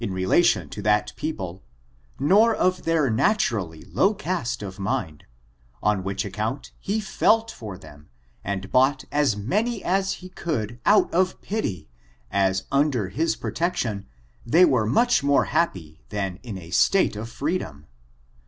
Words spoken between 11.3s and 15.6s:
pity, as under Ai» protection they were much more